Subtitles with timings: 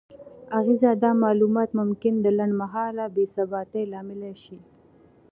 [0.59, 4.57] اغیزه: دا معلومات ممکن د لنډمهاله بې ثباتۍ لامل شي؛